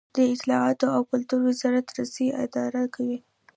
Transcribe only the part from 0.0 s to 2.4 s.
د اطلاعاتو او کلتور وزارت رسنۍ